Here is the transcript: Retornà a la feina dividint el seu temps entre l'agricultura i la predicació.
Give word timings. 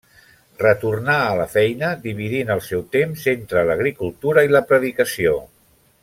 Retornà 0.61 1.17
a 1.25 1.35
la 1.41 1.45
feina 1.51 1.91
dividint 2.07 2.51
el 2.55 2.63
seu 2.71 2.81
temps 2.97 3.27
entre 3.35 3.65
l'agricultura 3.71 4.47
i 4.49 4.55
la 4.55 4.63
predicació. 4.73 5.37